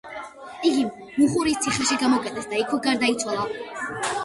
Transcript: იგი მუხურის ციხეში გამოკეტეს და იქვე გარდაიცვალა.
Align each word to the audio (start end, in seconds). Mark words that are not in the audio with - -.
იგი 0.69 0.85
მუხურის 1.17 1.61
ციხეში 1.67 1.99
გამოკეტეს 2.05 2.51
და 2.55 2.61
იქვე 2.65 2.83
გარდაიცვალა. 2.91 3.47